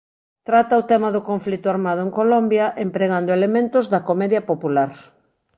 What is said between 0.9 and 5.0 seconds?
tema do conflito armado en Colombia empregando elementos da comedia popular.